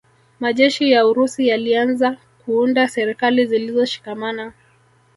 Majeshi 0.39 0.91
ya 0.91 1.07
Urusi 1.07 1.47
yalianza 1.47 2.17
kuunda 2.39 2.87
serikali 2.87 3.45
zilizoshikamana 3.45 4.53